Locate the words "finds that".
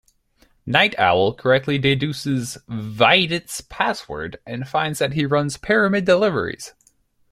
4.67-5.13